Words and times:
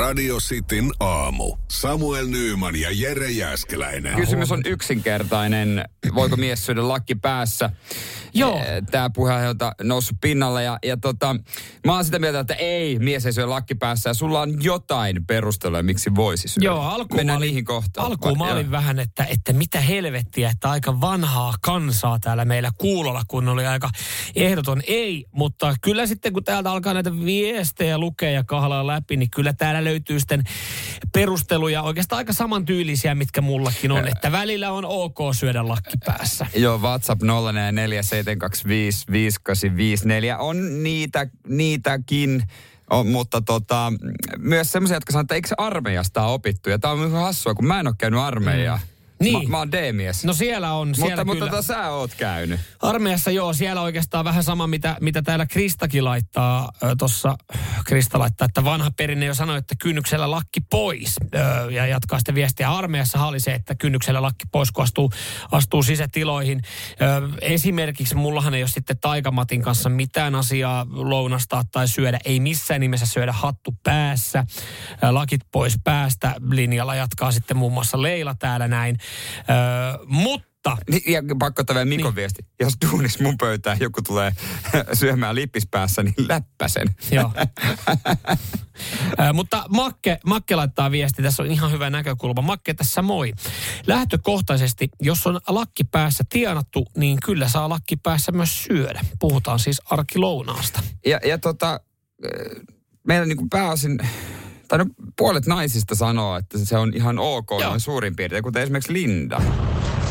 Radio 0.00 0.36
Cityn 0.36 0.90
aamu. 1.00 1.56
Samuel 1.68 2.26
Nyyman 2.26 2.76
ja 2.76 2.88
Jere 2.92 3.30
Jäskeläinen. 3.30 4.16
Kysymys 4.16 4.52
on 4.52 4.60
yksinkertainen. 4.66 5.84
Voiko 6.14 6.36
mies 6.36 6.66
syödä 6.66 6.88
lakki 6.88 7.14
päässä? 7.14 7.70
Joo. 8.34 8.60
Tämä 8.90 9.10
puheenjohtaja 9.10 9.72
on 9.80 9.88
noussut 9.88 10.16
pinnalle 10.20 10.62
ja, 10.62 10.78
ja 10.84 10.96
tota, 10.96 11.36
mä 11.86 11.94
oon 11.94 12.04
sitä 12.04 12.18
mieltä, 12.18 12.40
että 12.40 12.54
ei, 12.54 12.98
mies 12.98 13.26
ei 13.26 13.32
syö 13.32 13.50
lakki 13.50 13.74
päässä 13.74 14.10
ja 14.10 14.14
sulla 14.14 14.40
on 14.40 14.64
jotain 14.64 15.26
perusteluja, 15.26 15.82
miksi 15.82 16.14
voisi 16.14 16.48
syödä. 16.48 16.66
Joo, 16.66 16.82
alkuun 16.82 17.20
Mennään 17.20 17.36
mä 17.36 17.38
olin, 17.38 17.46
niihin 17.46 17.64
kohtaan. 17.64 18.06
Alkuun 18.06 18.38
mä 18.38 18.52
olin 18.52 18.70
vähän, 18.70 18.98
että, 18.98 19.24
että 19.24 19.52
mitä 19.52 19.80
helvettiä, 19.80 20.50
että 20.50 20.70
aika 20.70 21.00
vanhaa 21.00 21.54
kansaa 21.60 22.18
täällä 22.18 22.44
meillä 22.44 22.70
kuulolla, 22.78 23.22
kun 23.28 23.48
oli 23.48 23.66
aika 23.66 23.90
ehdoton 24.36 24.82
ei. 24.86 25.26
Mutta 25.32 25.74
kyllä 25.82 26.06
sitten, 26.06 26.32
kun 26.32 26.44
täältä 26.44 26.70
alkaa 26.70 26.94
näitä 26.94 27.16
viestejä 27.24 27.98
lukea 27.98 28.30
ja 28.30 28.44
kahlaa 28.44 28.86
läpi, 28.86 29.16
niin 29.16 29.30
kyllä 29.30 29.52
täällä 29.52 29.84
löytyy 29.90 30.20
sitten 30.20 30.44
perusteluja 31.12 31.82
oikeastaan 31.82 32.18
aika 32.18 32.32
samantyylisiä, 32.32 33.14
mitkä 33.14 33.40
mullakin 33.40 33.92
on. 33.92 34.08
Että 34.08 34.32
välillä 34.32 34.72
on 34.72 34.84
ok 34.84 35.18
syödä 35.32 35.68
lakki 35.68 35.96
päässä. 36.06 36.46
Joo, 36.56 36.78
WhatsApp 36.78 37.22
0447255854 37.22 37.26
on 40.38 40.82
niitä, 40.82 41.26
niitäkin. 41.48 42.42
On, 42.90 43.06
mutta 43.06 43.40
tota, 43.40 43.92
myös 44.38 44.72
semmoisia, 44.72 44.96
jotka 44.96 45.12
sanoo, 45.12 45.20
että 45.22 45.34
eikö 45.34 45.48
se 45.48 45.54
armeijasta 45.58 46.22
ole 46.24 46.32
opittu. 46.32 46.70
Ja 46.70 46.78
tämä 46.78 46.92
on 46.94 47.08
ihan 47.08 47.22
hassua, 47.22 47.54
kun 47.54 47.66
mä 47.66 47.80
en 47.80 47.86
ole 47.86 47.94
käynyt 47.98 48.20
armeijaa. 48.20 48.80
Niin. 49.20 49.48
Mä, 49.48 49.50
mä 49.50 49.58
oon 49.58 49.72
D-mies. 49.72 50.24
No 50.24 50.32
siellä 50.32 50.72
on, 50.72 50.94
siellä 50.94 51.10
mutta, 51.10 51.24
mutta 51.24 51.38
kyllä. 51.38 51.50
tota, 51.50 51.62
sä 51.62 51.90
oot 51.90 52.14
käynyt. 52.14 52.60
Armeijassa 52.82 53.30
joo, 53.30 53.52
siellä 53.52 53.82
oikeastaan 53.82 54.24
vähän 54.24 54.44
sama, 54.44 54.66
mitä, 54.66 54.96
mitä 55.00 55.22
täällä 55.22 55.46
Kristakin 55.46 56.04
laittaa. 56.04 56.72
Tuossa 56.98 57.36
Krista 57.86 58.18
laittaa, 58.18 58.44
että 58.44 58.64
vanha 58.64 58.90
perinne 58.90 59.26
jo 59.26 59.34
sanoi, 59.34 59.58
että 59.58 59.74
kynnyksellä 59.78 60.30
lakki 60.30 60.60
pois. 60.70 61.14
Ö, 61.34 61.70
ja 61.70 61.86
jatkaa 61.86 62.18
sitten 62.18 62.34
viestiä. 62.34 62.70
Armeijassa 62.70 63.26
oli 63.26 63.40
se, 63.40 63.54
että 63.54 63.74
kynnyksellä 63.74 64.22
lakki 64.22 64.44
pois, 64.52 64.72
kun 64.72 64.84
astuu, 64.84 65.12
astuu 65.52 65.82
sisätiloihin. 65.82 66.62
Ö, 67.00 67.28
esimerkiksi 67.40 68.14
mullahan 68.14 68.54
ei 68.54 68.62
ole 68.62 68.68
sitten 68.68 68.98
Taikamatin 69.00 69.62
kanssa 69.62 69.88
mitään 69.88 70.34
asiaa 70.34 70.86
lounastaa 70.90 71.62
tai 71.72 71.88
syödä. 71.88 72.18
Ei 72.24 72.40
missään 72.40 72.80
nimessä 72.80 73.06
syödä 73.06 73.32
hattu 73.32 73.76
päässä. 73.82 74.44
Lakit 75.10 75.40
pois 75.52 75.74
päästä. 75.84 76.34
Linjalla 76.50 76.94
jatkaa 76.94 77.32
sitten 77.32 77.56
muun 77.56 77.72
muassa 77.72 78.02
Leila 78.02 78.34
täällä 78.34 78.68
näin. 78.68 78.98
Ö, 79.38 80.04
mutta 80.06 80.76
Niin, 80.90 81.12
Ja 81.12 81.22
pakko 81.38 81.62
vielä 81.68 81.84
Mikon 81.84 82.04
niin. 82.04 82.14
viesti. 82.14 82.42
Jos 82.60 82.74
duunis 82.90 83.20
mun 83.20 83.38
pöytään 83.38 83.76
joku 83.80 84.02
tulee 84.02 84.32
syömään 84.92 85.34
lippispäässä, 85.34 86.02
niin 86.02 86.14
läppäsen. 86.28 86.88
Joo. 87.10 87.32
Ö, 89.20 89.32
mutta 89.32 89.64
Makke, 89.68 90.18
Makke 90.26 90.56
laittaa 90.56 90.90
viesti, 90.90 91.22
tässä 91.22 91.42
on 91.42 91.50
ihan 91.50 91.72
hyvä 91.72 91.90
näkökulma. 91.90 92.42
Makke 92.42 92.74
tässä 92.74 93.02
moi. 93.02 93.32
Lähtökohtaisesti, 93.86 94.88
jos 95.02 95.26
on 95.26 95.40
lakki 95.48 95.84
päässä 95.84 96.24
tienattu, 96.28 96.86
niin 96.96 97.18
kyllä 97.24 97.48
saa 97.48 97.68
lakki 97.68 97.96
päässä 97.96 98.32
myös 98.32 98.64
syödä. 98.64 99.00
Puhutaan 99.18 99.58
siis 99.58 99.80
arkilounaasta. 99.84 100.82
Ja, 101.06 101.20
ja 101.26 101.38
tota, 101.38 101.80
meillä 103.06 103.26
niin 103.26 103.36
kuin 103.36 103.50
pääosin, 103.50 103.98
tai 104.70 104.78
no 104.78 104.86
puolet 105.16 105.46
naisista 105.46 105.94
sanoo, 105.94 106.36
että 106.36 106.58
se 106.58 106.78
on 106.78 106.92
ihan 106.94 107.18
ok 107.18 107.50
Joo. 107.50 107.68
noin 107.68 107.80
suurin 107.80 108.16
piirtein, 108.16 108.42
kuten 108.42 108.62
esimerkiksi 108.62 108.92
Linda. 108.92 109.40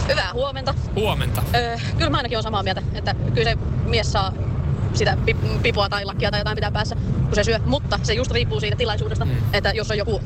Hyvää 0.08 0.34
huomenta. 0.34 0.74
Huomenta. 0.96 1.44
Öö, 1.56 1.78
kyllä 1.98 2.10
mä 2.10 2.18
ainakin 2.18 2.38
olen 2.38 2.44
samaa 2.44 2.64
mieltä, 2.64 2.82
että 2.94 3.16
kyllä 3.34 3.52
se 3.52 3.58
mies 3.86 4.12
saa 4.12 4.34
sitä 4.94 5.18
pip- 5.26 5.60
pipua 5.62 5.90
tai 5.90 6.06
lakkia 6.06 6.32
tai 6.32 6.40
jotain 6.40 6.56
pitää 6.56 6.72
päässä, 6.72 6.96
kun 7.26 7.36
se 7.36 7.44
syö. 7.44 7.60
Mutta 7.66 8.00
se 8.04 8.14
just 8.14 8.32
riippuu 8.32 8.60
siitä 8.60 8.76
tilaisuudesta, 8.76 9.26
mm. 9.26 9.32
että 9.54 9.72
jos 9.72 9.92
on 9.92 9.98
joku, 9.98 10.22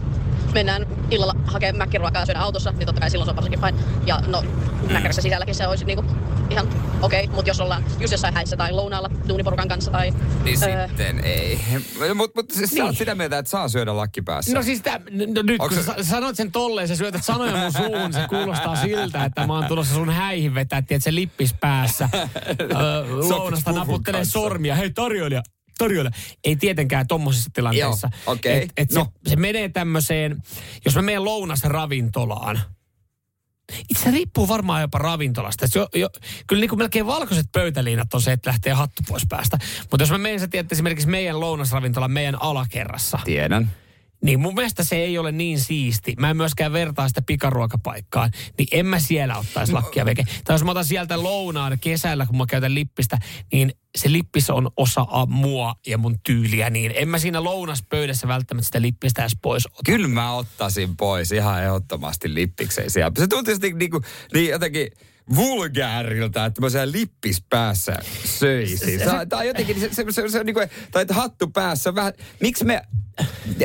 mennään 0.53 0.87
illalla 1.11 1.35
hakemaan 1.45 1.77
mäkkiruokaa 1.77 2.21
ja 2.21 2.25
syödä 2.25 2.39
autossa, 2.39 2.71
niin 2.71 2.85
totta 2.85 3.01
kai 3.01 3.09
silloin 3.09 3.25
se 3.25 3.29
on 3.29 3.35
varsinkin 3.35 3.59
fine. 3.59 3.83
Ja 4.05 4.19
no, 4.27 4.41
mm. 4.41 5.11
sisälläkin 5.11 5.55
se 5.55 5.67
olisi 5.67 5.85
niinku 5.85 6.05
ihan 6.49 6.67
okei, 7.01 7.23
okay, 7.23 7.35
mutta 7.35 7.49
jos 7.49 7.59
ollaan 7.59 7.83
just 7.99 8.11
jossain 8.11 8.33
häissä 8.33 8.57
tai 8.57 8.71
lounaalla 8.71 9.09
duuniporukan 9.29 9.67
kanssa 9.67 9.91
tai... 9.91 10.13
Niin 10.43 10.63
öö, 10.63 10.87
sitten 10.87 11.19
ei. 11.19 11.59
Mutta 12.15 12.41
mut, 12.41 12.51
siis 12.51 12.69
sä 12.71 12.83
oot 12.83 12.91
Niin. 12.91 12.97
sitä 12.97 13.15
mieltä, 13.15 13.37
että 13.37 13.49
saa 13.49 13.67
syödä 13.69 13.97
lakki 13.97 14.21
päässä. 14.21 14.53
No 14.53 14.63
siis 14.63 14.81
tä, 14.81 14.99
no 15.35 15.41
nyt 15.41 15.61
Onks 15.61 15.75
kun 15.75 15.83
se- 15.83 16.03
sä 16.03 16.09
sanoit 16.09 16.35
sen 16.35 16.51
tolleen, 16.51 16.87
sä 16.87 16.95
syötät 16.95 17.23
sanoja 17.23 17.55
mun 17.57 17.71
suuhun, 17.73 18.13
se 18.13 18.19
kuulostaa 18.29 18.75
siltä, 18.75 19.25
että 19.25 19.47
mä 19.47 19.53
oon 19.53 19.65
tulossa 19.65 19.93
sun 19.95 20.09
häihin 20.09 20.55
vetää, 20.55 20.79
että 20.79 20.99
se 20.99 21.15
lippis 21.15 21.53
päässä. 21.59 22.09
Öö, 22.13 23.27
lounasta 23.29 23.71
naputtelee 23.71 24.19
kanssa. 24.19 24.39
sormia. 24.39 24.75
Hei 24.75 24.89
tarjoilija, 24.89 25.43
tarjoilija. 25.77 26.11
Ei 26.43 26.55
tietenkään 26.55 27.07
tommosissa 27.07 27.49
tilanteissa. 27.53 28.09
Joo, 28.25 28.33
okei. 28.33 28.63
Et, 28.63 28.71
et 28.77 28.91
No. 28.91 29.03
se, 29.23 29.29
se 29.29 29.35
menee 29.35 29.69
tämmöiseen, 29.69 30.43
jos 30.85 30.95
mä 30.95 31.01
menen 31.01 31.25
lounasravintolaan, 31.25 32.59
itse 33.89 34.11
riippuu 34.11 34.47
varmaan 34.47 34.81
jopa 34.81 34.97
ravintolasta. 34.97 35.65
Jo, 35.75 35.87
jo, 35.95 36.09
kyllä 36.47 36.59
niin 36.59 36.69
kuin 36.69 36.79
melkein 36.79 37.05
valkoiset 37.05 37.51
pöytäliinat 37.51 38.13
on 38.13 38.21
se, 38.21 38.31
että 38.31 38.49
lähtee 38.49 38.73
hattu 38.73 39.01
pois 39.07 39.23
päästä. 39.29 39.57
Mutta 39.91 40.01
jos 40.01 40.11
mä 40.11 40.17
menen, 40.17 40.39
sä 40.39 40.47
tiedät, 40.47 40.71
esimerkiksi 40.71 41.07
meidän 41.07 41.39
lounasravintola 41.39 42.07
meidän 42.07 42.41
alakerrassa, 42.41 43.19
Tiedän. 43.23 43.71
niin 44.23 44.39
mun 44.39 44.55
mielestä 44.55 44.83
se 44.83 44.95
ei 44.95 45.17
ole 45.17 45.31
niin 45.31 45.59
siisti. 45.59 46.13
Mä 46.19 46.29
en 46.29 46.37
myöskään 46.37 46.73
vertaa 46.73 47.07
sitä 47.07 47.21
pikaruokapaikkaan. 47.21 48.31
Niin 48.57 48.67
en 48.71 48.85
mä 48.85 48.99
siellä 48.99 49.37
ottaisi 49.37 49.73
lakkia 49.73 50.05
veke. 50.05 50.23
Tai 50.43 50.53
jos 50.53 50.63
mä 50.63 50.71
otan 50.71 50.85
sieltä 50.85 51.23
lounaan 51.23 51.77
kesällä, 51.81 52.25
kun 52.25 52.37
mä 52.37 52.45
käytän 52.45 52.75
lippistä, 52.75 53.19
niin 53.53 53.73
se 53.97 54.11
lippis 54.11 54.49
on 54.49 54.69
osa 54.77 55.05
mua 55.27 55.75
ja 55.87 55.97
mun 55.97 56.19
tyyliä. 56.23 56.69
Niin 56.69 56.91
en 56.95 57.09
mä 57.09 57.19
siinä 57.19 57.43
lounaspöydässä 57.43 58.27
välttämättä 58.27 58.65
sitä 58.65 58.81
lippistä 58.81 59.21
edes 59.21 59.37
pois 59.41 59.67
ota. 59.67 59.81
Kyllä 59.85 60.07
mä 60.07 60.33
ottaisin 60.33 60.97
pois 60.97 61.31
ihan 61.31 61.63
ehdottomasti 61.63 62.33
lippikseen 62.33 62.91
siellä. 62.91 63.11
Se 63.19 63.27
tuntuu 63.27 63.53
niin, 63.61 63.77
niin, 63.77 63.91
niin 64.33 64.49
jotenkin 64.49 64.91
vulgääriltä, 65.35 66.45
että 66.45 66.61
mä 66.61 66.69
siellä 66.69 66.91
lippis 66.91 67.43
päässä 67.49 67.97
söisin. 68.25 68.99
Se, 68.99 69.25
tai 69.29 69.47
jotenkin 69.47 69.79
se, 69.79 69.89
se, 69.91 70.05
se, 70.09 70.29
se 70.29 70.39
on 70.39 70.45
niin 70.45 70.53
kuin, 70.53 70.69
tai 70.91 71.01
että 71.01 71.13
hattu 71.13 71.47
päässä 71.47 71.95
vähän, 71.95 72.13
miksi 72.39 72.65
me 72.65 72.81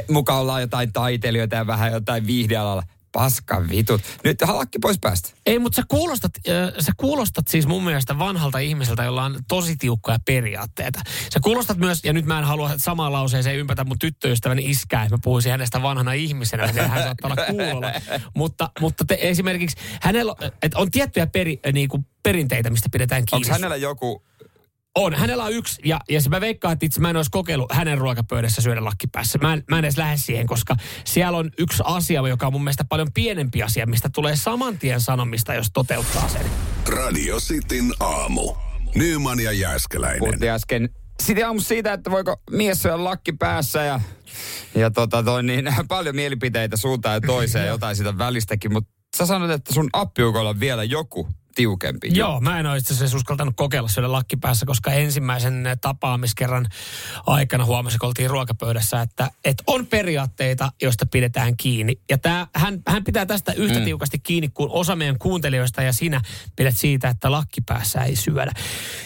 mukaan 0.08 0.40
ollaan 0.40 0.60
jotain 0.60 0.92
taiteilijoita 0.92 1.56
ja 1.56 1.66
vähän 1.66 1.92
jotain 1.92 2.26
viihdealalla. 2.26 2.82
Paskan 3.12 3.68
vitut. 3.68 4.00
Nyt 4.24 4.40
halakki 4.42 4.78
pois 4.78 4.98
päästä. 4.98 5.28
Ei, 5.46 5.58
mutta 5.58 5.76
sä 5.76 5.82
kuulostat, 5.88 6.32
äh, 6.48 6.72
sä 6.80 6.92
kuulostat 6.96 7.48
siis 7.48 7.66
mun 7.66 7.84
mielestä 7.84 8.18
vanhalta 8.18 8.58
ihmiseltä, 8.58 9.04
jolla 9.04 9.24
on 9.24 9.38
tosi 9.48 9.76
tiukkoja 9.76 10.18
periaatteita. 10.26 11.00
Sä 11.34 11.40
kuulostat 11.42 11.78
myös, 11.78 12.04
ja 12.04 12.12
nyt 12.12 12.26
mä 12.26 12.38
en 12.38 12.44
halua 12.44 12.70
samaan 12.76 13.12
lauseeseen 13.12 13.56
ympätä 13.56 13.84
mun 13.84 13.98
tyttöystäväni 13.98 14.70
iskää, 14.70 15.02
että 15.02 15.14
mä 15.14 15.18
puhuisin 15.24 15.52
hänestä 15.52 15.82
vanhana 15.82 16.12
ihmisenä, 16.12 16.66
niin 16.66 16.88
hän 16.88 17.02
saattaa 17.02 17.30
olla 17.30 17.46
kuulolla. 17.46 17.92
mutta, 18.36 18.70
mutta 18.80 19.04
te, 19.04 19.18
esimerkiksi 19.20 19.76
hänellä 20.02 20.34
et 20.62 20.74
on 20.74 20.90
tiettyjä 20.90 21.26
peri, 21.26 21.60
äh, 21.66 21.72
niinku 21.72 22.04
perinteitä, 22.22 22.70
mistä 22.70 22.88
pidetään 22.92 23.24
kiinni. 23.24 23.46
Onko 23.46 23.52
hänellä 23.52 23.76
joku... 23.76 24.22
On. 24.94 25.14
Hänellä 25.14 25.44
on 25.44 25.52
yksi, 25.52 25.82
ja, 25.84 26.00
ja 26.08 26.20
se 26.20 26.28
mä 26.28 26.40
veikkaan, 26.40 26.72
että 26.72 26.86
itse 26.86 27.00
mä 27.00 27.10
en 27.10 27.16
olisi 27.16 27.30
kokeillut 27.30 27.72
hänen 27.72 27.98
ruokapöydässä 27.98 28.62
syödä 28.62 28.84
lakkipäässä. 28.84 29.38
Mä 29.38 29.52
en, 29.52 29.64
mä 29.70 29.78
en 29.78 29.84
edes 29.84 29.96
lähde 29.96 30.16
siihen, 30.16 30.46
koska 30.46 30.76
siellä 31.04 31.38
on 31.38 31.50
yksi 31.58 31.82
asia, 31.86 32.28
joka 32.28 32.46
on 32.46 32.52
mun 32.52 32.64
mielestä 32.64 32.84
paljon 32.88 33.12
pienempi 33.14 33.62
asia, 33.62 33.86
mistä 33.86 34.10
tulee 34.14 34.36
saman 34.36 34.78
tien 34.78 35.00
sanomista, 35.00 35.54
jos 35.54 35.70
toteuttaa 35.72 36.28
sen. 36.28 36.46
Radio 36.88 37.36
Cityn 37.40 37.92
aamu. 38.00 38.54
Nyman 38.94 39.40
ja 39.40 39.52
Jäskeläinen. 39.52 40.18
Puhuttiin 40.18 40.52
äsken 40.52 40.88
sitten 41.22 41.46
aamu 41.46 41.60
siitä, 41.60 41.92
että 41.92 42.10
voiko 42.10 42.36
mies 42.50 42.82
syödä 42.82 43.04
lakki 43.04 43.32
päässä 43.32 43.82
ja, 43.82 44.00
ja 44.74 44.90
tota 44.90 45.22
toi, 45.22 45.42
niin, 45.42 45.68
paljon 45.88 46.16
mielipiteitä 46.16 46.76
suuntaan 46.76 47.14
ja 47.14 47.20
toiseen, 47.20 47.68
jotain 47.74 47.96
sitä 47.96 48.18
välistäkin, 48.18 48.72
mutta 48.72 48.90
sä 49.16 49.26
sanoit, 49.26 49.50
että 49.50 49.74
sun 49.74 49.90
appiukolla 49.92 50.50
on 50.50 50.60
vielä 50.60 50.84
joku 50.84 51.28
tiukempi. 51.58 52.08
Joo, 52.12 52.40
mä 52.40 52.60
en 52.60 52.66
ole 52.66 52.76
itse 52.76 52.94
asiassa 52.94 53.16
uskaltanut 53.16 53.56
kokeilla 53.56 53.88
syödä 53.88 54.12
lakkipäässä, 54.12 54.66
koska 54.66 54.92
ensimmäisen 54.92 55.64
tapaamiskerran 55.80 56.66
aikana 57.26 57.64
huomasin, 57.64 57.98
kun 57.98 58.06
oltiin 58.06 58.30
ruokapöydässä, 58.30 59.02
että, 59.02 59.30
että 59.44 59.64
on 59.66 59.86
periaatteita, 59.86 60.72
joista 60.82 61.06
pidetään 61.06 61.56
kiinni. 61.56 62.00
Ja 62.10 62.18
tää, 62.18 62.46
hän, 62.54 62.82
hän 62.86 63.04
pitää 63.04 63.26
tästä 63.26 63.52
yhtä 63.52 63.78
mm. 63.78 63.84
tiukasti 63.84 64.18
kiinni 64.18 64.48
kuin 64.48 64.70
osa 64.70 64.96
meidän 64.96 65.18
kuuntelijoista 65.18 65.82
ja 65.82 65.92
sinä 65.92 66.20
pidät 66.56 66.76
siitä, 66.76 67.08
että 67.08 67.32
lakkipäässä 67.32 68.00
ei 68.00 68.16
syödä. 68.16 68.52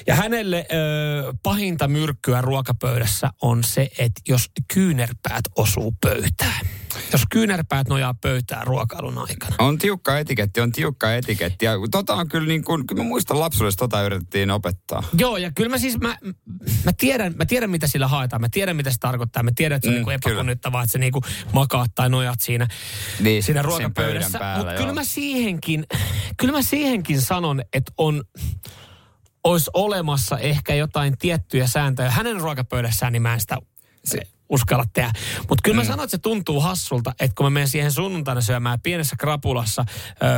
Ja 0.06 0.14
hänelle 0.14 0.66
ö, 0.72 1.34
pahinta 1.42 1.88
myrkkyä 1.88 2.40
ruokapöydässä 2.40 3.30
on 3.42 3.64
se, 3.64 3.90
että 3.98 4.20
jos 4.28 4.50
kyynärpäät 4.74 5.44
osuu 5.56 5.94
pöytään. 6.00 6.66
Jos 7.12 7.22
kyynärpäät 7.30 7.88
nojaa 7.88 8.14
pöytään 8.20 8.66
ruokailun 8.66 9.18
aikana. 9.18 9.56
On 9.58 9.78
tiukka 9.78 10.18
etiketti, 10.18 10.60
on 10.60 10.72
tiukka 10.72 11.14
etiketti. 11.14 11.64
Ja 11.64 11.72
tota 11.90 12.14
on 12.14 12.28
kyllä 12.28 12.48
niin 12.48 12.64
kuin, 12.64 12.86
kyllä 12.86 13.02
mä 13.02 13.08
muistan 13.08 13.40
lapsuudesta 13.40 13.78
tota 13.78 14.02
yritettiin 14.02 14.50
opettaa. 14.50 15.02
Joo, 15.18 15.36
ja 15.36 15.52
kyllä 15.54 15.68
mä 15.70 15.78
siis, 15.78 15.98
mä, 16.00 16.16
mä, 16.84 16.92
tiedän, 16.98 17.34
mä 17.36 17.44
tiedän, 17.46 17.70
mitä 17.70 17.86
sillä 17.86 18.08
haetaan. 18.08 18.40
Mä 18.42 18.48
tiedän, 18.50 18.76
mitä 18.76 18.90
se 18.90 18.96
tarkoittaa. 19.00 19.42
Mä 19.42 19.50
tiedän, 19.56 19.76
että 19.76 19.86
se 19.88 19.90
on 19.94 20.00
Mm, 20.00 20.04
kyllä. 20.04 20.14
epäkunnittavaa, 20.14 20.82
että 20.82 20.92
sä 20.92 20.98
niinku 20.98 21.20
makaat 21.52 21.90
tai 21.94 22.10
nojat 22.10 22.40
siinä, 22.40 22.68
Niin, 23.20 23.42
siinä 23.42 23.62
ruokapöydässä. 23.62 24.38
Mutta 24.56 24.72
kyllä 24.74 24.92
mä 24.92 25.04
siihenkin, 25.04 25.86
kyllä 26.36 26.52
mä 26.52 26.62
siihenkin 26.62 27.20
sanon, 27.20 27.62
että 27.72 27.92
on, 27.98 28.22
olisi 29.44 29.70
olemassa 29.74 30.38
ehkä 30.38 30.74
jotain 30.74 31.18
tiettyjä 31.18 31.66
sääntöjä. 31.66 32.10
Hänen 32.10 32.40
ruokapöydässään, 32.40 33.12
niin 33.12 33.22
mä 33.22 33.34
en 33.34 33.40
sitä 33.40 33.56
Se- 34.04 34.22
uskalla 34.52 34.84
tehdä. 34.92 35.12
Mutta 35.38 35.62
kyllä 35.64 35.76
mä 35.76 35.84
sanon, 35.84 36.04
että 36.04 36.10
se 36.16 36.18
tuntuu 36.18 36.60
hassulta, 36.60 37.14
että 37.20 37.34
kun 37.34 37.46
mä 37.46 37.50
menen 37.50 37.68
siihen 37.68 37.92
sunnuntaina 37.92 38.40
syömään 38.40 38.80
pienessä 38.80 39.16
krapulassa 39.18 39.84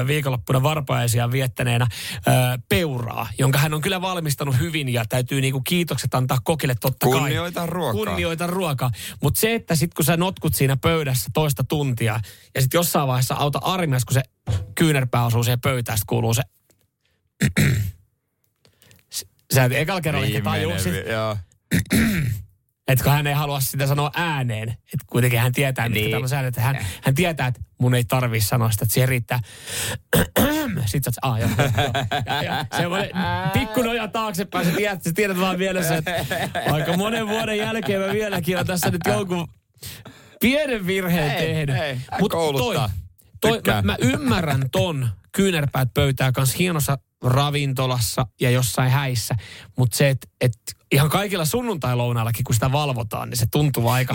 ö, 0.01 0.07
viikonloppuna 0.07 0.63
varpaisia 0.63 1.31
viettäneenä 1.31 1.87
ö, 2.17 2.31
peuraa, 2.69 3.29
jonka 3.39 3.59
hän 3.59 3.75
on 3.75 3.81
kyllä 3.81 4.01
valmistanut 4.01 4.59
hyvin 4.59 4.89
ja 4.89 5.05
täytyy 5.09 5.41
niinku 5.41 5.61
kiitokset 5.61 6.15
antaa 6.15 6.39
kokille 6.45 6.75
totta 6.75 7.07
kai. 7.07 7.21
Kunnioita 7.21 7.67
ruokaa. 7.67 7.93
Kunnioita 8.05 8.47
ruokaa. 8.47 8.91
Mutta 9.23 9.41
se, 9.41 9.55
että 9.55 9.75
sitten 9.75 9.97
kun 9.97 10.05
sä 10.05 10.17
notkut 10.17 10.55
siinä 10.55 10.77
pöydässä 10.77 11.31
toista 11.35 11.65
tuntia 11.65 12.21
ja 12.55 12.61
sitten 12.63 12.79
jossain 12.79 13.09
vaiheessa 13.09 13.35
auta 13.35 13.59
armias, 13.59 14.05
kun 14.05 14.15
se 14.15 14.23
kyynärpää 14.75 15.25
osuu 15.27 15.45
siihen 15.45 15.61
pöytään, 15.61 15.99
sit 15.99 16.05
kuuluu 16.07 16.35
se... 16.35 16.43
Sä 19.55 19.65
et 19.65 19.73
ekalla 19.73 20.01
kerralla 20.01 20.27
ehkä 20.27 20.39
vi- 20.93 21.11
Joo. 21.13 21.37
että 22.89 23.05
kun 23.05 23.13
hän 23.13 23.27
ei 23.27 23.35
halua 23.35 23.61
sitä 23.61 23.87
sanoa 23.87 24.11
ääneen, 24.15 24.69
että 24.69 25.05
kuitenkin 25.07 25.41
hän 25.41 25.53
tietää, 25.53 25.89
mitkä 25.89 26.05
Niin. 26.05 26.17
on 26.23 26.29
säännöt, 26.29 26.49
että 26.49 26.61
hän, 26.61 26.87
hän 27.03 27.15
tietää, 27.15 27.47
että 27.47 27.61
mun 27.79 27.95
ei 27.95 28.05
tarvii 28.05 28.41
sanoa 28.41 28.71
sitä, 28.71 28.85
että 28.85 28.93
siihen 28.95 29.09
riittää. 29.09 29.41
Sitten 30.87 31.13
sä 31.13 31.19
ah, 31.23 31.39
joo, 31.41 31.49
joo, 31.59 31.69
ja, 32.27 32.43
ja, 32.43 32.67
semmoinen 32.77 33.11
pikku 33.53 33.83
noja 33.83 34.09
taaksepäin, 34.09 34.67
sä 34.67 34.73
tiedät, 34.77 35.03
sä 35.03 35.11
tiedät 35.15 35.41
vaan 35.41 35.59
mielessä, 35.59 35.97
että 35.97 36.25
aika 36.73 36.97
monen 36.97 37.29
vuoden 37.29 37.59
jälkeen 37.59 38.01
mä 38.01 38.13
vieläkin 38.13 38.59
on 38.59 38.67
tässä 38.67 38.91
nyt 38.91 39.01
jonkun 39.07 39.49
pienen 40.41 40.87
virheen 40.87 41.31
Ei, 41.31 41.47
tehnyt. 41.47 41.77
ei, 41.77 41.99
Mut 42.21 42.33
kouluttaa. 42.33 42.91
Toi, 43.41 43.51
mä, 43.51 43.57
Tykkään. 43.57 43.87
mä, 43.87 43.97
ymmärrän 44.01 44.71
ton 44.73 45.09
kyynärpäät 45.33 45.89
pöytää 45.95 46.33
kanssa 46.33 46.57
hienossa 46.59 46.99
ravintolassa 47.25 48.27
ja 48.41 48.51
jossain 48.51 48.91
häissä, 48.91 49.35
mutta 49.79 49.97
se, 49.97 50.09
että 50.09 50.29
et 50.41 50.53
ihan 50.93 51.11
kaikilla 51.11 51.45
sunnuntai-lounaillakin, 51.45 52.45
kun 52.45 52.55
sitä 52.55 52.73
valvotaan, 52.73 53.31
niin 53.31 53.39
se 53.39 53.47
tuntuu 53.51 53.89
aika... 53.89 54.15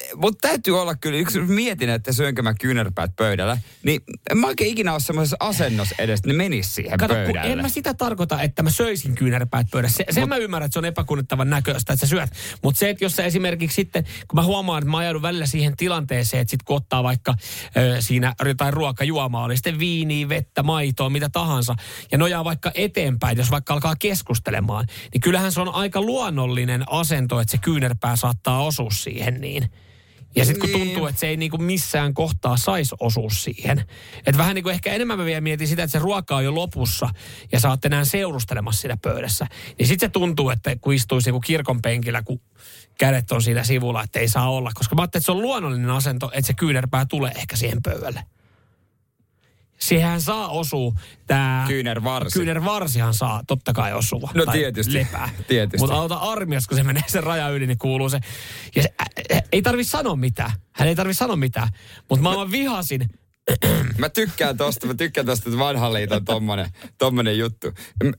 Mutta 0.00 0.16
mut 0.16 0.38
täytyy 0.38 0.80
olla 0.80 0.94
kyllä, 0.94 1.18
yksi 1.18 1.40
mietin, 1.40 1.88
että 1.88 2.12
syönkö 2.12 2.42
mä 2.42 2.54
kyynärpäät 2.54 3.10
pöydällä, 3.16 3.58
niin 3.82 4.00
en 4.30 4.38
mä 4.38 4.46
oikein 4.46 4.70
ikinä 4.70 4.92
ole 4.92 5.00
semmoisessa 5.00 5.36
asennossa 5.40 5.94
edes, 5.98 6.18
että 6.18 6.28
ne 6.28 6.34
menis 6.34 6.74
siihen 6.74 6.98
Kato, 6.98 7.14
pöydälle. 7.14 7.52
en 7.52 7.62
mä 7.62 7.68
sitä 7.68 7.94
tarkoita, 7.94 8.42
että 8.42 8.62
mä 8.62 8.70
söisin 8.70 9.14
kyynärpäät 9.14 9.66
pöydässä. 9.70 10.04
Se, 10.10 10.12
sen 10.12 10.28
mä 10.28 10.36
ymmärrän, 10.36 10.66
että 10.66 10.72
se 10.72 10.78
on 10.78 10.84
epäkunnittavan 10.84 11.50
näköistä, 11.50 11.92
että 11.92 12.06
sä 12.06 12.10
syöt. 12.10 12.30
Mutta 12.62 12.78
se, 12.78 12.90
että 12.90 13.04
jos 13.04 13.16
sä 13.16 13.24
esimerkiksi 13.24 13.74
sitten, 13.74 14.04
kun 14.04 14.36
mä 14.36 14.42
huomaan, 14.42 14.78
että 14.78 14.90
mä 14.90 14.98
ajaudun 14.98 15.22
välillä 15.22 15.46
siihen 15.46 15.76
tilanteeseen, 15.76 16.40
että 16.40 16.50
sit 16.50 16.62
kun 16.62 16.76
ottaa 16.76 17.02
vaikka 17.02 17.34
ö, 17.76 17.96
siinä 18.00 18.34
jotain 18.44 18.72
ruokajuomaa, 18.72 19.44
oli 19.44 19.56
sitten 19.56 19.78
viiniä, 19.78 20.28
vettä, 20.28 20.62
maitoa, 20.62 21.10
mitä 21.10 21.28
tahansa, 21.28 21.74
ja 22.12 22.18
nojaa 22.18 22.44
vaikka 22.44 22.70
eteenpäin, 22.74 23.38
jos 23.38 23.50
vaikka 23.50 23.74
alkaa 23.74 23.96
keskustelemaan, 23.96 24.86
niin 25.12 25.20
kyllähän 25.20 25.52
se 25.52 25.60
on 25.60 25.74
aika 25.74 26.00
luonnollinen 26.00 26.84
asento, 26.86 27.40
että 27.40 27.50
se 27.52 27.58
kyynärpää 27.58 28.16
saattaa 28.16 28.64
osua 28.64 28.90
siihen 28.90 29.40
niin. 29.40 29.70
Ja 30.36 30.44
sitten 30.44 30.60
kun 30.60 30.80
Niin. 30.80 30.88
tuntuu, 30.88 31.06
että 31.06 31.20
se 31.20 31.26
ei 31.28 31.36
niinku 31.36 31.58
missään 31.58 32.14
kohtaa 32.14 32.56
saisi 32.56 32.94
osuus 33.00 33.44
siihen. 33.44 33.84
Että 34.26 34.38
vähän 34.38 34.54
niin 34.54 34.62
kuin 34.62 34.72
ehkä 34.72 34.92
enemmän 34.92 35.18
mä 35.18 35.24
vielä 35.24 35.40
mietin 35.40 35.68
sitä, 35.68 35.82
että 35.82 35.92
se 35.92 35.98
ruoka 35.98 36.36
on 36.36 36.44
jo 36.44 36.54
lopussa 36.54 37.08
ja 37.52 37.60
sä 37.60 37.68
oot 37.68 37.84
enää 37.84 38.04
seurustelemassa 38.04 38.80
siinä 38.80 38.96
pöydässä. 39.02 39.46
Niin 39.78 39.86
sitten 39.86 40.08
se 40.08 40.12
tuntuu, 40.12 40.50
että 40.50 40.76
kun 40.80 40.94
istuisi 40.94 41.28
niinku 41.28 41.40
kirkon 41.40 41.82
penkillä, 41.82 42.22
kun 42.22 42.40
kädet 42.98 43.32
on 43.32 43.42
siinä 43.42 43.64
sivulla, 43.64 44.02
että 44.02 44.18
ei 44.18 44.28
saa 44.28 44.50
olla. 44.50 44.70
Koska 44.74 44.94
mä 44.94 45.02
ajattelin, 45.02 45.20
että 45.20 45.26
se 45.26 45.32
on 45.32 45.42
luonnollinen 45.42 45.90
asento, 45.90 46.30
että 46.34 46.46
se 46.46 46.54
kyynärpää 46.54 47.06
tulee 47.06 47.32
ehkä 47.36 47.56
siihen 47.56 47.82
pöydälle. 47.82 48.24
Siihen 49.80 50.20
saa 50.20 50.48
osua 50.48 50.92
tämä... 51.26 51.64
Kyynärvarsi. 51.68 52.38
Kyynärvarsihan 52.38 53.14
saa 53.14 53.42
totta 53.46 53.72
kai 53.72 53.92
osua. 53.92 54.30
No 54.34 54.44
tai 54.44 54.58
tietysti. 54.58 54.94
Lepää. 54.94 55.28
Tietysti. 55.48 55.78
Mutta 55.78 55.96
auta 55.96 56.16
armias, 56.16 56.66
kun 56.66 56.76
se 56.76 56.82
menee 56.82 57.02
sen 57.06 57.22
raja 57.22 57.48
yli, 57.48 57.66
niin 57.66 57.78
kuuluu 57.78 58.08
se. 58.08 58.20
Ja 58.76 58.82
se, 58.82 58.94
ä, 59.02 59.04
ä, 59.36 59.40
ei 59.52 59.62
tarvi 59.62 59.84
sanoa 59.84 60.16
mitään. 60.16 60.52
Hän 60.72 60.88
ei 60.88 60.96
tarvi 60.96 61.14
sanoa 61.14 61.36
mitään. 61.36 61.68
Mutta 62.08 62.22
mä 62.22 62.36
vaan 62.36 62.50
vihasin. 62.50 63.10
Mä 63.98 64.08
tykkään 64.08 64.56
tosta, 64.56 64.86
mä 64.86 64.94
tykkään 64.94 65.26
tosta, 65.26 65.50
että 65.50 65.58
vanhan 65.58 65.92
liiton 65.92 66.24
tommonen, 66.24 66.66
tommonen 66.98 67.38
juttu. 67.38 67.72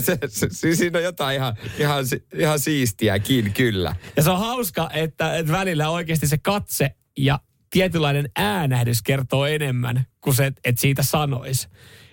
Se, 0.00 0.18
se, 0.28 0.46
se, 0.50 0.74
siinä 0.74 0.98
on 0.98 1.04
jotain 1.04 1.36
ihan, 1.36 1.56
ihan, 1.78 2.04
ihan 2.34 2.58
siistiäkin, 2.58 3.52
kyllä. 3.52 3.96
Ja 4.16 4.22
se 4.22 4.30
on 4.30 4.38
hauska, 4.38 4.90
että, 4.92 5.36
että 5.36 5.52
välillä 5.52 5.90
oikeasti 5.90 6.26
se 6.26 6.38
katse 6.38 6.90
ja 7.18 7.40
tietynlainen 7.72 8.30
äänähdys 8.36 9.02
kertoo 9.02 9.46
enemmän 9.46 10.06
kuin 10.20 10.36
se, 10.36 10.46
että 10.46 10.80
siitä 10.80 11.02
sanois. 11.02 11.68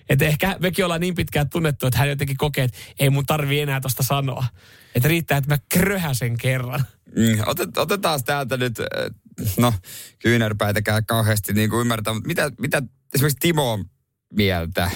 Että 0.08 0.24
ehkä 0.24 0.56
mekin 0.60 0.84
ollaan 0.84 1.00
niin 1.00 1.14
pitkään 1.14 1.50
tunnettu, 1.50 1.86
että 1.86 1.98
hän 1.98 2.08
jotenkin 2.08 2.36
kokee, 2.36 2.64
että 2.64 2.78
ei 2.98 3.10
mun 3.10 3.26
tarvi 3.26 3.60
enää 3.60 3.80
tosta 3.80 4.02
sanoa. 4.02 4.44
Että 4.94 5.08
riittää, 5.08 5.38
että 5.38 5.50
mä 5.50 5.58
kröhäsen 5.68 6.38
kerran. 6.38 6.84
Mm, 7.16 7.42
otet, 7.46 7.78
otetaan 7.78 8.24
täältä 8.24 8.56
nyt, 8.56 8.80
äh, 8.80 8.86
no 9.56 9.74
kyynärpäitäkään 10.18 11.06
kauheasti 11.06 11.52
niin 11.52 11.70
kuin 11.70 11.80
ymmärtää, 11.80 12.14
mutta 12.14 12.28
mitä, 12.28 12.50
mitä 12.58 12.82
esimerkiksi 13.14 13.38
Timo 13.40 13.72
on 13.72 13.84
mieltä? 14.34 14.90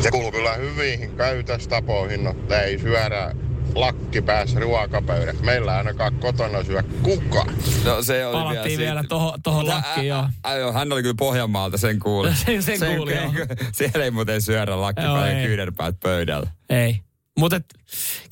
Se 0.00 0.10
kuuluu 0.10 0.32
kyllä 0.32 0.54
hyviin 0.54 1.16
käytöstapoihin, 1.16 2.26
että 2.26 2.62
ei 2.62 2.78
syödä 2.78 3.34
lakki 3.74 4.22
päässä 4.22 4.60
ruokapöydässä. 4.60 5.44
Meillä 5.44 5.72
ei 5.72 5.78
ainakaan 5.78 6.14
kotona 6.14 6.64
syö 6.64 6.82
kuka. 7.02 7.46
No 7.84 8.02
se 8.02 8.26
oli 8.26 8.32
Palattiin 8.32 8.78
vielä 8.78 9.00
siitä. 9.00 9.08
toho, 9.08 9.38
tohon 9.42 9.64
Mutta, 9.64 9.76
lakkiin, 9.76 10.06
joo. 10.08 10.28
ä- 10.46 10.50
ä- 10.50 10.56
joo, 10.56 10.72
hän 10.72 10.92
oli 10.92 11.02
kyllä 11.02 11.14
Pohjanmaalta, 11.18 11.78
sen 11.78 11.98
kuuli. 11.98 12.34
Sen- 12.46 12.62
sen 12.62 12.96
kuuli, 12.96 13.14
joo. 13.14 13.32
Siellä 13.72 14.04
ei 14.04 14.10
muuten 14.10 14.42
syödä 14.42 14.80
lakki 14.80 15.02
ei. 15.02 15.46
kyynärpäät 15.46 16.00
pöydällä. 16.00 16.50
Ei. 16.70 17.00
Mutta 17.38 17.60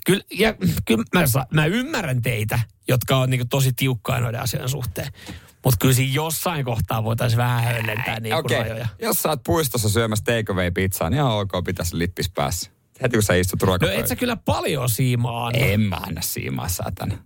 kyllä, 0.06 0.25
ja, 0.31 0.55
kyllä 0.85 1.05
mä, 1.15 1.25
mä 1.50 1.67
ymmärrän 1.67 2.23
teitä, 2.23 2.59
jotka 2.89 3.17
on 3.17 3.31
niinku 3.31 3.47
tosi 3.50 3.73
tiukkaa 3.73 4.21
noiden 4.21 4.41
asioiden 4.41 4.69
suhteen. 4.69 5.12
Mutta 5.65 5.79
kyllä 5.81 5.94
siinä 5.94 6.12
jossain 6.15 6.65
kohtaa 6.65 7.05
voitaisiin 7.05 7.39
vähän 7.39 7.65
hellentää 7.65 8.21
niinku 8.21 8.39
Okei, 8.39 8.59
rajoja. 8.62 8.89
jos 9.03 9.23
sä 9.23 9.29
oot 9.29 9.41
puistossa 9.47 9.89
syömässä 9.89 10.25
takeaway-pizzaa, 10.25 11.11
niin 11.11 11.19
ihan 11.19 11.33
ok, 11.33 11.50
pitäisi 11.65 11.99
lippis 11.99 12.31
päässä. 12.31 12.71
Heti 13.02 13.16
kun 13.16 13.22
sä 13.22 13.34
istut 13.34 13.62
No 13.62 13.88
et 13.93 14.08
sä 14.08 14.16
kyllä 14.16 14.37
paljon 14.37 14.88
siimaa 14.88 15.46
anna. 15.46 15.58
En 15.58 15.81
mä 15.81 15.96
anna 15.96 16.20
siimaa, 16.20 16.69
saatana. 16.69 17.19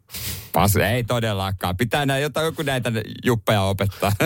Pas, 0.52 0.76
ei 0.76 1.04
todellakaan. 1.04 1.76
Pitää 1.76 2.06
nää, 2.06 2.18
jotain, 2.18 2.44
joku 2.44 2.62
näitä 2.62 2.92
juppeja 3.24 3.62
opettaa. 3.62 4.12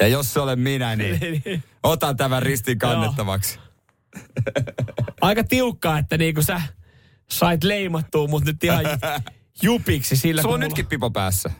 ja 0.00 0.08
jos 0.08 0.32
se 0.32 0.40
olen 0.40 0.58
minä, 0.58 0.96
niin 0.96 1.42
otan 1.82 2.16
tämän 2.16 2.42
ristin 2.42 2.78
kannettavaksi. 2.78 3.58
Aika 5.20 5.44
tiukkaa, 5.44 5.98
että 5.98 6.18
niinku 6.18 6.42
sä 6.42 6.62
sait 7.30 7.64
leimattua 7.64 8.28
mut 8.28 8.44
nyt 8.44 8.64
ihan 8.64 8.84
jupiksi 9.62 10.16
sillä, 10.16 10.42
Sulla 10.42 10.52
kun 10.52 10.54
on 10.54 10.60
mulla- 10.60 10.68
nytkin 10.68 10.86
pipo 10.86 11.10
päässä. 11.10 11.50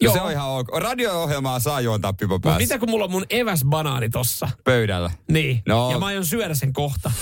Joo. 0.00 0.14
Se 0.14 0.20
on 0.20 0.32
ihan 0.32 0.48
ok. 0.48 0.68
Radio-ohjelmaa 0.68 1.58
saa 1.60 1.80
juontaa 1.80 2.12
pipo 2.12 2.34
Mut 2.34 2.42
päässä. 2.42 2.58
mitä 2.60 2.78
kun 2.78 2.90
mulla 2.90 3.04
on 3.04 3.10
mun 3.10 3.26
eväsbanaani 3.30 4.10
tossa? 4.10 4.48
Pöydällä. 4.64 5.10
Niin. 5.30 5.62
No. 5.68 5.90
Ja 5.90 5.98
mä 5.98 6.06
aion 6.06 6.24
syödä 6.26 6.54
sen 6.54 6.72
kohta. 6.72 7.12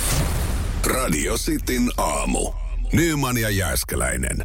Radio 0.86 1.36
Cityn 1.36 1.90
aamu. 1.96 2.52
Nyman 2.92 3.36
ja 3.38 3.50
Jääskeläinen. 3.50 4.36